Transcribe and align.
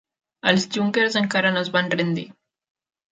Els 0.51 0.63
Junkers 0.77 1.17
encara 1.21 1.51
no 1.57 1.61
es 1.65 1.69
van 1.75 1.91
rendir. 1.99 2.25